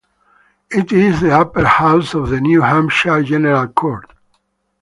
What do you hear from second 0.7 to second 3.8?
It is the upper house of the New Hampshire General